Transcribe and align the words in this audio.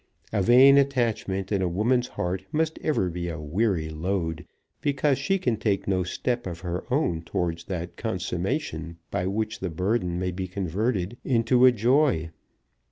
A 0.33 0.41
vain 0.41 0.79
attachment 0.79 1.51
in 1.51 1.61
a 1.61 1.67
woman's 1.69 2.07
heart 2.07 2.43
must 2.51 2.79
ever 2.81 3.07
be 3.11 3.29
a 3.29 3.39
weary 3.39 3.87
load, 3.89 4.47
because 4.81 5.19
she 5.19 5.37
can 5.37 5.57
take 5.57 5.87
no 5.87 6.01
step 6.01 6.47
of 6.47 6.61
her 6.61 6.91
own 6.91 7.21
towards 7.21 7.65
that 7.65 7.97
consummation 7.97 8.97
by 9.11 9.27
which 9.27 9.59
the 9.59 9.69
burden 9.69 10.17
may 10.17 10.31
be 10.31 10.47
converted 10.47 11.17
into 11.23 11.67
a 11.67 11.71
joy. 11.71 12.31